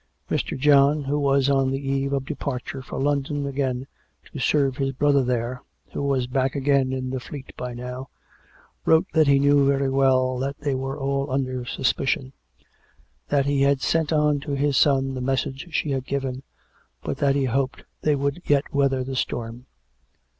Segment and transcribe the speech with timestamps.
[0.31, 0.57] Mr.
[0.57, 3.85] John, who was on the eve of departure for London again
[4.33, 5.61] to serve his brother there,
[5.93, 8.09] who was back again in the Fleet by now,
[8.83, 12.33] wrote that he knew very well that they were all under suspicion,
[13.29, 16.41] that he had sent on to his son the message she had given,
[17.03, 19.67] but that he hoped they would yet weather the storm.